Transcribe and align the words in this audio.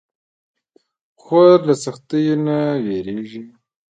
خور 1.21 1.57
له 1.67 1.75
سختیو 1.83 2.33
نه 2.35 2.41
نه 2.45 2.57
وېریږي. 2.85 3.41